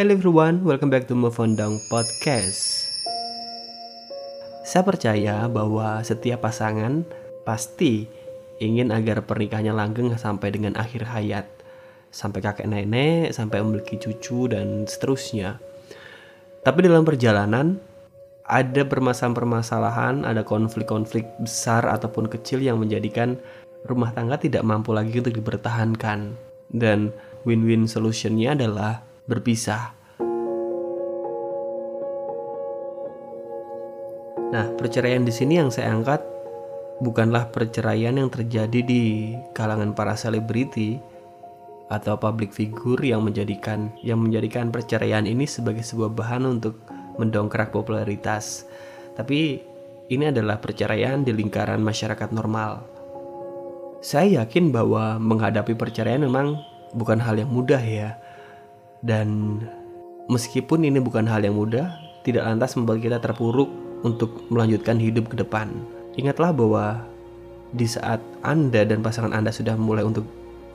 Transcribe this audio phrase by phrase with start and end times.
[0.00, 2.88] Hello everyone, welcome back to Move On Down Podcast.
[4.64, 7.04] Saya percaya bahwa setiap pasangan
[7.44, 8.08] pasti
[8.64, 11.44] ingin agar pernikahannya langgeng sampai dengan akhir hayat.
[12.08, 15.60] Sampai kakek nenek, sampai memiliki cucu dan seterusnya.
[16.64, 17.76] Tapi dalam perjalanan,
[18.48, 23.36] ada permasalahan-permasalahan, ada konflik-konflik besar ataupun kecil yang menjadikan
[23.84, 26.40] rumah tangga tidak mampu lagi untuk dipertahankan.
[26.72, 27.12] Dan
[27.44, 29.94] win-win solutionnya adalah berpisah.
[34.50, 36.26] Nah, perceraian di sini yang saya angkat
[36.98, 40.98] bukanlah perceraian yang terjadi di kalangan para selebriti
[41.90, 46.82] atau public figure yang menjadikan yang menjadikan perceraian ini sebagai sebuah bahan untuk
[47.18, 48.66] mendongkrak popularitas.
[49.14, 49.62] Tapi
[50.10, 52.82] ini adalah perceraian di lingkaran masyarakat normal.
[54.02, 56.58] Saya yakin bahwa menghadapi perceraian memang
[56.94, 58.18] bukan hal yang mudah ya.
[59.00, 59.60] Dan
[60.28, 61.88] meskipun ini bukan hal yang mudah,
[62.24, 63.68] tidak lantas membuat kita terpuruk
[64.04, 65.72] untuk melanjutkan hidup ke depan.
[66.16, 66.84] Ingatlah bahwa
[67.72, 70.26] di saat Anda dan pasangan Anda sudah mulai untuk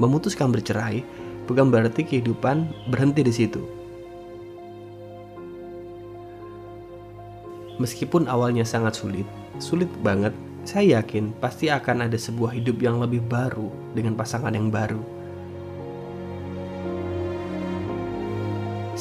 [0.01, 1.05] memutuskan bercerai,
[1.45, 3.61] bukan berarti kehidupan berhenti di situ.
[7.75, 9.27] Meskipun awalnya sangat sulit,
[9.59, 10.31] sulit banget,
[10.63, 15.14] saya yakin pasti akan ada sebuah hidup yang lebih baru dengan pasangan yang baru.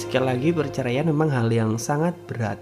[0.04, 2.60] Sekali lagi perceraian memang hal yang sangat berat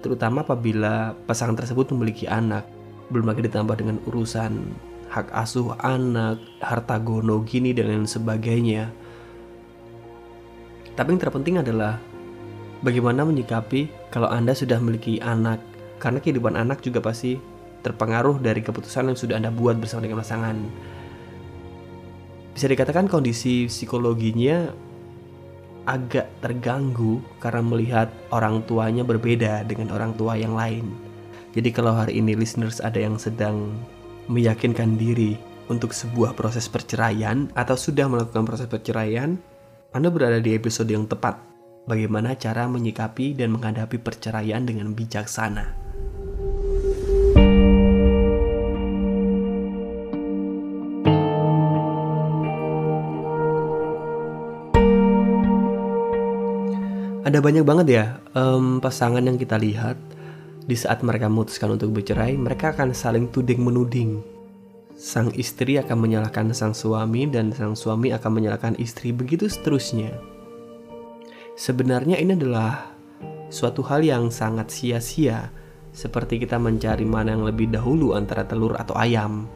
[0.00, 2.64] Terutama apabila pasangan tersebut memiliki anak.
[3.12, 4.52] Belum lagi ditambah dengan urusan
[5.12, 8.88] hak asuh anak, harta gono gini dan lain sebagainya.
[10.96, 12.00] Tapi yang terpenting adalah
[12.80, 15.60] Bagaimana menyikapi kalau Anda sudah memiliki anak
[16.00, 17.36] Karena kehidupan anak juga pasti
[17.84, 20.56] terpengaruh dari keputusan yang sudah Anda buat bersama dengan pasangan.
[22.56, 24.72] Bisa dikatakan kondisi psikologinya
[25.88, 30.88] agak terganggu karena melihat orang tuanya berbeda dengan orang tua yang lain.
[31.50, 33.74] Jadi kalau hari ini listeners ada yang sedang
[34.30, 35.34] meyakinkan diri
[35.66, 39.38] untuk sebuah proses perceraian atau sudah melakukan proses perceraian,
[39.90, 41.38] Anda berada di episode yang tepat.
[41.90, 45.89] Bagaimana cara menyikapi dan menghadapi perceraian dengan bijaksana.
[57.20, 59.96] Ada banyak banget ya um, pasangan yang kita lihat
[60.64, 64.22] di saat mereka memutuskan untuk bercerai, mereka akan saling tuding menuding.
[64.94, 70.14] Sang istri akan menyalahkan sang suami dan sang suami akan menyalahkan istri, begitu seterusnya.
[71.58, 72.86] Sebenarnya ini adalah
[73.50, 75.50] suatu hal yang sangat sia-sia,
[75.90, 79.50] seperti kita mencari mana yang lebih dahulu antara telur atau ayam.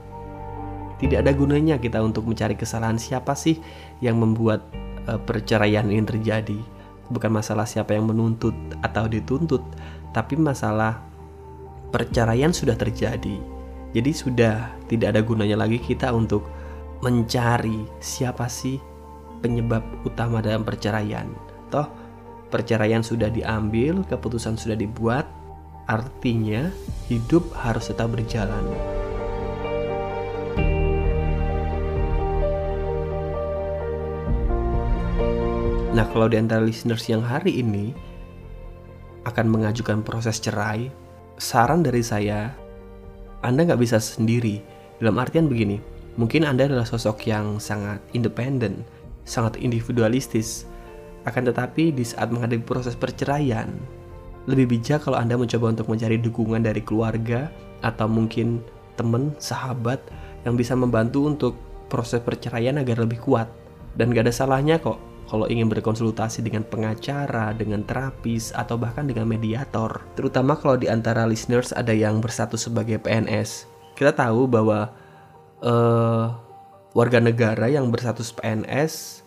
[0.99, 3.61] Tidak ada gunanya kita untuk mencari kesalahan siapa sih
[4.03, 4.67] yang membuat
[5.07, 6.74] uh, perceraian ini terjadi
[7.11, 9.61] bukan masalah siapa yang menuntut atau dituntut,
[10.15, 11.03] tapi masalah
[11.91, 13.39] perceraian sudah terjadi.
[13.95, 16.51] Jadi sudah tidak ada gunanya lagi kita untuk
[17.05, 18.81] mencari siapa sih
[19.45, 21.29] penyebab utama dalam perceraian.
[21.71, 21.87] Toh
[22.49, 25.27] perceraian sudah diambil, keputusan sudah dibuat,
[25.91, 26.71] artinya
[27.11, 28.63] hidup harus tetap berjalan.
[35.95, 37.95] Nah, kalau di antara listeners yang hari ini
[39.31, 40.91] akan mengajukan proses cerai,
[41.39, 42.51] saran dari saya,
[43.47, 44.59] Anda nggak bisa sendiri.
[44.99, 45.79] Dalam artian begini,
[46.19, 48.83] mungkin Anda adalah sosok yang sangat independen,
[49.23, 50.67] sangat individualistis,
[51.31, 53.71] akan tetapi di saat menghadapi proses perceraian,
[54.51, 57.55] lebih bijak kalau Anda mencoba untuk mencari dukungan dari keluarga
[57.87, 58.67] atau mungkin
[58.99, 60.03] teman, sahabat
[60.43, 61.55] yang bisa membantu untuk
[61.87, 63.47] proses perceraian agar lebih kuat.
[63.95, 69.25] Dan gak ada salahnya kok kalau ingin berkonsultasi dengan pengacara, dengan terapis, atau bahkan dengan
[69.25, 70.05] mediator.
[70.15, 73.67] Terutama kalau di antara listeners ada yang bersatu sebagai PNS.
[73.97, 74.93] Kita tahu bahwa
[75.65, 76.35] uh,
[76.95, 79.25] warga negara yang berstatus PNS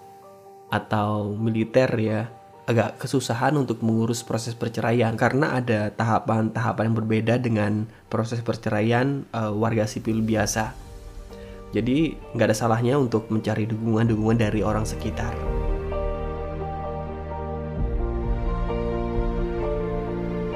[0.72, 2.28] atau militer ya
[2.68, 9.56] agak kesusahan untuk mengurus proses perceraian karena ada tahapan-tahapan yang berbeda dengan proses perceraian uh,
[9.56, 10.76] warga sipil biasa.
[11.72, 15.57] Jadi nggak ada salahnya untuk mencari dukungan-dukungan dari orang sekitar.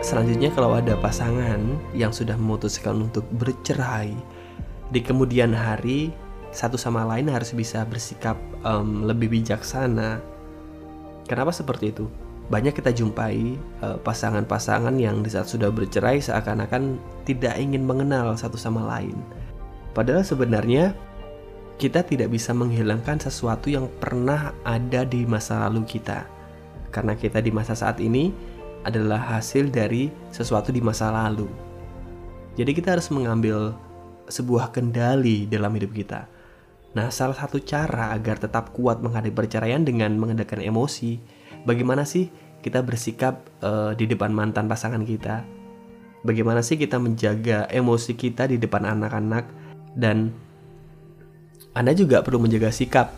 [0.01, 1.61] Selanjutnya kalau ada pasangan
[1.93, 4.09] yang sudah memutuskan untuk bercerai
[4.89, 6.09] di kemudian hari
[6.49, 8.33] satu sama lain harus bisa bersikap
[8.65, 10.17] um, lebih bijaksana.
[11.29, 12.09] Kenapa seperti itu?
[12.49, 18.59] Banyak kita jumpai pasangan pasangan-pasangan yang di saat sudah bercerai seakan-akan tidak ingin mengenal satu
[18.59, 19.15] sama lain.
[19.95, 20.91] Padahal sebenarnya
[21.79, 26.27] kita tidak bisa menghilangkan sesuatu yang pernah ada di masa lalu kita.
[26.91, 28.50] Karena kita di masa saat ini
[28.83, 31.47] adalah hasil dari sesuatu di masa lalu.
[32.57, 33.75] Jadi kita harus mengambil
[34.27, 36.27] sebuah kendali dalam hidup kita.
[36.91, 41.19] Nah, salah satu cara agar tetap kuat menghadapi perceraian dengan mengendalikan emosi,
[41.63, 42.27] bagaimana sih
[42.59, 45.47] kita bersikap uh, di depan mantan pasangan kita?
[46.21, 49.47] Bagaimana sih kita menjaga emosi kita di depan anak-anak
[49.97, 50.29] dan
[51.71, 53.15] Anda juga perlu menjaga sikap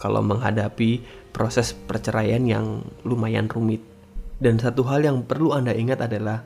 [0.00, 3.93] kalau menghadapi proses perceraian yang lumayan rumit.
[4.44, 6.44] Dan satu hal yang perlu Anda ingat adalah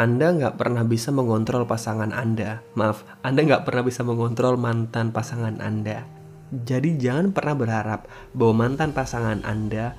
[0.00, 2.64] Anda nggak pernah bisa mengontrol pasangan Anda.
[2.80, 6.08] Maaf, Anda nggak pernah bisa mengontrol mantan pasangan Anda.
[6.48, 9.92] Jadi jangan pernah berharap bahwa mantan pasangan Anda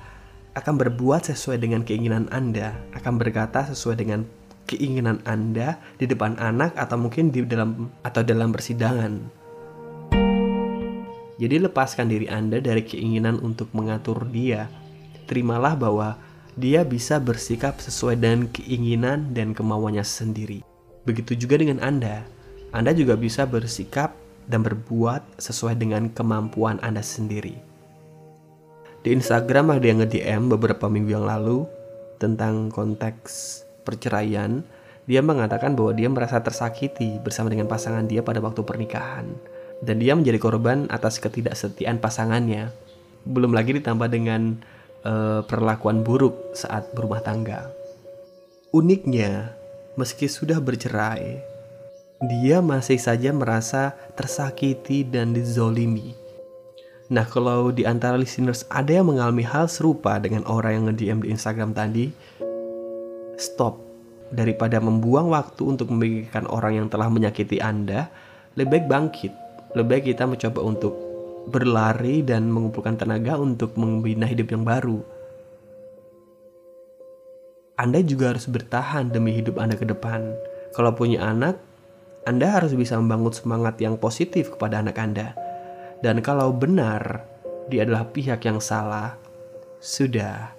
[0.58, 4.26] akan berbuat sesuai dengan keinginan Anda, akan berkata sesuai dengan
[4.66, 9.38] keinginan Anda di depan anak atau mungkin di dalam atau dalam persidangan.
[11.38, 14.66] Jadi lepaskan diri Anda dari keinginan untuk mengatur dia.
[15.30, 16.18] Terimalah bahwa
[16.60, 20.60] dia bisa bersikap sesuai dengan keinginan dan kemauannya sendiri.
[21.08, 22.20] Begitu juga dengan Anda.
[22.76, 24.12] Anda juga bisa bersikap
[24.44, 27.56] dan berbuat sesuai dengan kemampuan Anda sendiri.
[29.00, 31.64] Di Instagram ada yang nge-DM beberapa minggu yang lalu
[32.20, 34.60] tentang konteks perceraian.
[35.08, 39.24] Dia mengatakan bahwa dia merasa tersakiti bersama dengan pasangan dia pada waktu pernikahan.
[39.80, 42.68] Dan dia menjadi korban atas ketidaksetiaan pasangannya.
[43.24, 44.60] Belum lagi ditambah dengan
[45.04, 47.70] uh, perlakuan buruk saat berumah tangga.
[48.70, 49.54] Uniknya,
[49.98, 51.42] meski sudah bercerai,
[52.20, 56.14] dia masih saja merasa tersakiti dan dizolimi.
[57.10, 61.28] Nah, kalau di antara listeners ada yang mengalami hal serupa dengan orang yang nge-DM di
[61.34, 62.06] Instagram tadi,
[63.34, 63.82] stop.
[64.30, 68.06] Daripada membuang waktu untuk memikirkan orang yang telah menyakiti Anda,
[68.54, 69.32] lebih baik bangkit.
[69.74, 71.09] Lebih baik kita mencoba untuk
[71.48, 75.00] berlari dan mengumpulkan tenaga untuk membina hidup yang baru.
[77.80, 80.36] Anda juga harus bertahan demi hidup Anda ke depan.
[80.76, 81.56] Kalau punya anak,
[82.28, 85.32] Anda harus bisa membangun semangat yang positif kepada anak Anda.
[86.04, 87.24] Dan kalau benar
[87.72, 89.16] dia adalah pihak yang salah,
[89.80, 90.52] sudah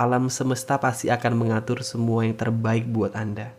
[0.00, 3.52] alam semesta pasti akan mengatur semua yang terbaik buat Anda.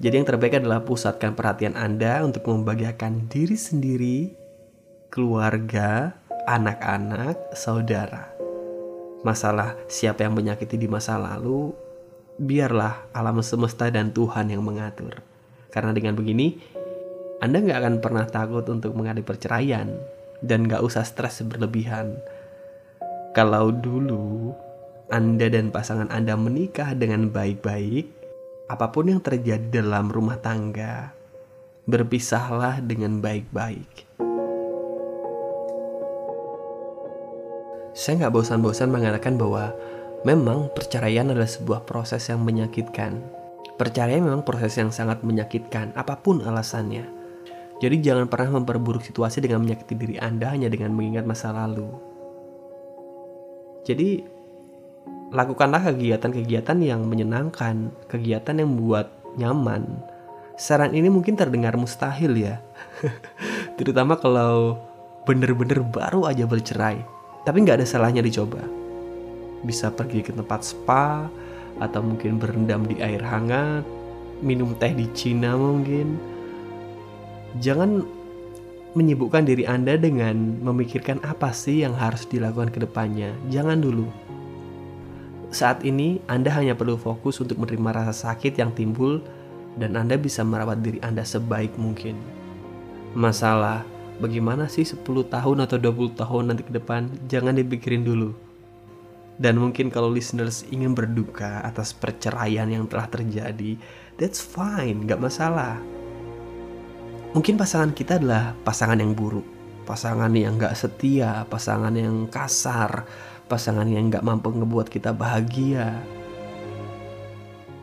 [0.00, 4.39] Jadi yang terbaik adalah pusatkan perhatian Anda untuk membahagiakan diri sendiri
[5.10, 6.14] keluarga,
[6.46, 8.30] anak-anak, saudara.
[9.26, 11.74] Masalah siapa yang menyakiti di masa lalu,
[12.38, 15.18] biarlah alam semesta dan Tuhan yang mengatur.
[15.74, 16.62] Karena dengan begini,
[17.42, 19.90] Anda nggak akan pernah takut untuk menghadapi perceraian
[20.46, 22.14] dan nggak usah stres berlebihan.
[23.34, 24.54] Kalau dulu
[25.10, 28.06] Anda dan pasangan Anda menikah dengan baik-baik,
[28.70, 31.10] apa pun yang terjadi dalam rumah tangga,
[31.90, 34.29] berpisahlah dengan baik-baik.
[37.90, 39.74] Saya nggak bosan-bosan mengatakan bahwa
[40.22, 43.18] memang perceraian adalah sebuah proses yang menyakitkan.
[43.74, 47.02] Perceraian memang proses yang sangat menyakitkan, apa pun alasannya.
[47.80, 51.88] Jadi jangan pernah memperburuk situasi dengan menyakiti diri Anda hanya dengan mengingat masa lalu.
[53.88, 54.22] Jadi
[55.32, 60.04] lakukanlah kegiatan-kegiatan yang menyenangkan, kegiatan yang membuat nyaman.
[60.60, 62.60] Saran ini mungkin terdengar mustahil ya.
[63.80, 64.76] Terutama kalau
[65.24, 67.19] bener-bener baru aja bercerai
[67.50, 68.62] tapi nggak ada salahnya dicoba.
[69.66, 71.26] Bisa pergi ke tempat spa,
[71.82, 73.82] atau mungkin berendam di air hangat,
[74.38, 76.14] minum teh di Cina mungkin.
[77.58, 78.06] Jangan
[78.94, 83.34] menyibukkan diri Anda dengan memikirkan apa sih yang harus dilakukan ke depannya.
[83.50, 84.06] Jangan dulu.
[85.50, 89.18] Saat ini Anda hanya perlu fokus untuk menerima rasa sakit yang timbul
[89.74, 92.14] dan Anda bisa merawat diri Anda sebaik mungkin.
[93.18, 93.82] Masalah
[94.20, 97.08] bagaimana sih 10 tahun atau 20 tahun nanti ke depan?
[97.26, 98.36] Jangan dipikirin dulu.
[99.40, 103.80] Dan mungkin kalau listeners ingin berduka atas perceraian yang telah terjadi
[104.20, 105.80] that's fine gak masalah.
[107.32, 109.48] Mungkin pasangan kita adalah pasangan yang buruk
[109.88, 113.08] pasangan yang gak setia pasangan yang kasar
[113.48, 116.04] pasangan yang gak mampu ngebuat kita bahagia.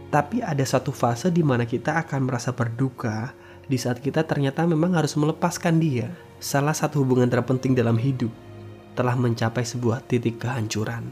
[0.07, 3.35] Tapi ada satu fase di mana kita akan merasa berduka
[3.67, 8.29] di saat kita ternyata memang harus melepaskan dia salah satu hubungan terpenting dalam hidup
[8.97, 11.05] telah mencapai sebuah titik kehancuran.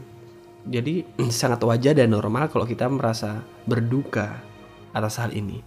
[0.66, 4.42] Jadi sangat wajar dan normal kalau kita merasa berduka
[4.90, 5.62] atas hal ini.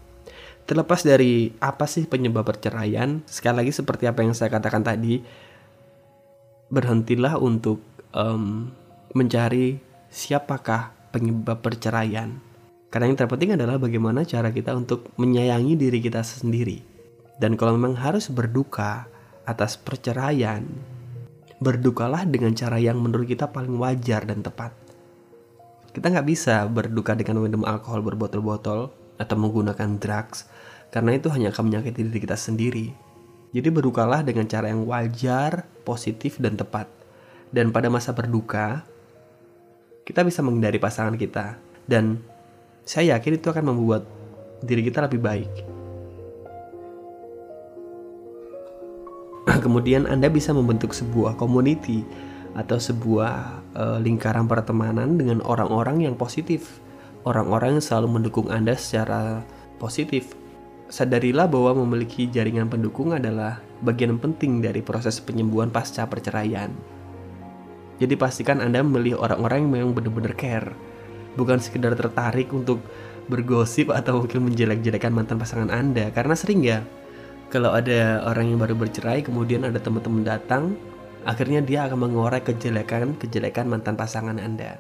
[0.67, 5.17] Terlepas dari apa sih penyebab perceraian, sekali lagi seperti apa yang saya katakan tadi,
[6.69, 7.81] berhentilah untuk
[8.13, 8.69] um,
[9.17, 9.81] mencari
[10.13, 12.37] siapakah penyebab perceraian.
[12.93, 16.85] Karena yang terpenting adalah bagaimana cara kita untuk menyayangi diri kita sendiri.
[17.41, 19.09] Dan kalau memang harus berduka,
[19.49, 20.61] atas perceraian,
[21.57, 24.71] berdukalah dengan cara yang menurut kita paling wajar dan tepat.
[25.89, 30.45] Kita nggak bisa berduka dengan minum alkohol berbotol-botol atau menggunakan drugs,
[30.93, 32.93] karena itu hanya akan menyakiti diri kita sendiri.
[33.49, 36.85] Jadi berdukalah dengan cara yang wajar, positif, dan tepat.
[37.49, 38.85] Dan pada masa berduka,
[40.05, 41.57] kita bisa menghindari pasangan kita.
[41.89, 42.21] Dan
[42.85, 44.05] saya yakin itu akan membuat
[44.61, 45.68] diri kita lebih baik.
[49.65, 52.05] Kemudian Anda bisa membentuk sebuah community
[52.57, 53.33] atau sebuah
[53.77, 56.81] uh, lingkaran pertemanan dengan orang-orang yang positif,
[57.25, 59.41] orang-orang yang selalu mendukung Anda secara
[59.77, 60.33] positif.
[60.89, 66.73] Sadarilah bahwa memiliki jaringan pendukung adalah bagian penting dari proses penyembuhan pasca perceraian.
[68.01, 70.73] Jadi pastikan Anda memilih orang-orang yang memang benar-benar care,
[71.37, 72.81] bukan sekedar tertarik untuk
[73.29, 76.09] bergosip atau mungkin menjelek-jelekan mantan pasangan Anda.
[76.09, 76.81] Karena sering ya,
[77.49, 80.77] kalau ada orang yang baru bercerai kemudian ada teman-teman datang
[81.25, 84.79] akhirnya dia akan mengorek kejelekan-kejelekan mantan pasangan Anda.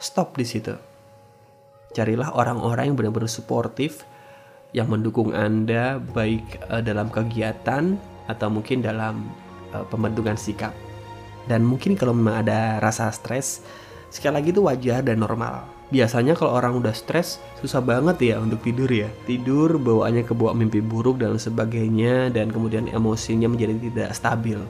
[0.00, 0.72] Stop di situ.
[1.90, 4.06] Carilah orang-orang yang benar-benar suportif
[4.70, 7.98] yang mendukung Anda baik uh, dalam kegiatan
[8.30, 9.28] atau mungkin dalam
[9.74, 10.72] uh, pembentukan sikap.
[11.50, 13.66] Dan mungkin kalau memang ada rasa stres,
[14.08, 15.79] sekali lagi itu wajar dan normal.
[15.90, 19.10] Biasanya kalau orang udah stres, susah banget ya untuk tidur ya.
[19.26, 24.62] Tidur bawaannya ke bawah mimpi buruk dan sebagainya dan kemudian emosinya menjadi tidak stabil.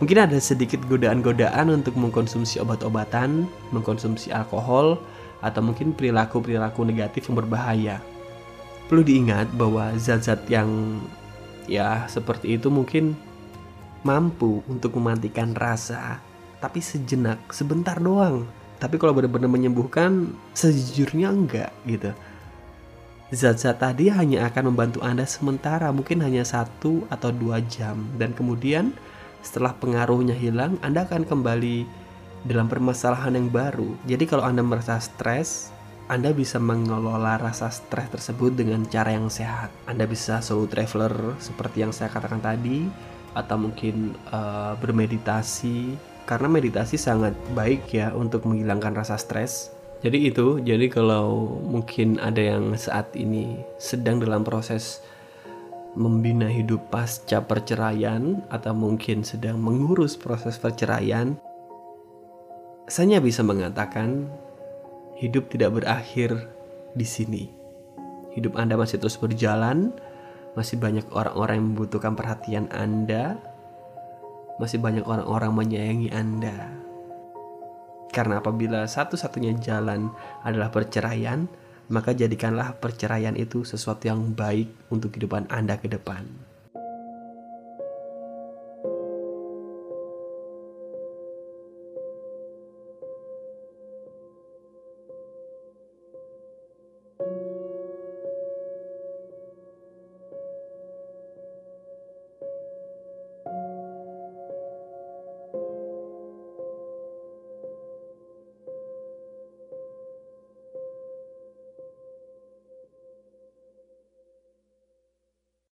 [0.00, 3.44] Mungkin ada sedikit godaan-godaan untuk mengkonsumsi obat-obatan,
[3.76, 4.96] mengkonsumsi alkohol,
[5.44, 7.96] atau mungkin perilaku-perilaku negatif yang berbahaya.
[8.88, 11.02] Perlu diingat bahwa zat-zat yang
[11.68, 13.12] ya seperti itu mungkin
[14.00, 16.22] mampu untuk mematikan rasa,
[16.62, 18.48] tapi sejenak, sebentar doang.
[18.78, 22.14] Tapi kalau benar-benar menyembuhkan, sejujurnya enggak gitu.
[23.28, 28.96] Zat-zat tadi hanya akan membantu Anda sementara, mungkin hanya satu atau dua jam, dan kemudian
[29.44, 31.84] setelah pengaruhnya hilang, Anda akan kembali
[32.48, 33.92] dalam permasalahan yang baru.
[34.08, 35.74] Jadi kalau Anda merasa stres,
[36.08, 39.68] Anda bisa mengelola rasa stres tersebut dengan cara yang sehat.
[39.84, 42.88] Anda bisa solo traveler seperti yang saya katakan tadi,
[43.36, 45.98] atau mungkin uh, bermeditasi.
[46.28, 49.72] Karena meditasi sangat baik ya untuk menghilangkan rasa stres.
[50.04, 55.00] Jadi itu, jadi kalau mungkin ada yang saat ini sedang dalam proses
[55.96, 61.34] membina hidup pasca perceraian atau mungkin sedang mengurus proses perceraian,
[62.86, 64.28] saya bisa mengatakan
[65.18, 66.46] hidup tidak berakhir
[66.94, 67.44] di sini.
[68.38, 69.90] Hidup Anda masih terus berjalan,
[70.54, 73.34] masih banyak orang-orang yang membutuhkan perhatian Anda,
[74.58, 76.74] masih banyak orang-orang menyayangi Anda.
[78.10, 80.10] Karena apabila satu-satunya jalan
[80.42, 81.46] adalah perceraian,
[81.88, 86.47] maka jadikanlah perceraian itu sesuatu yang baik untuk kehidupan Anda ke depan.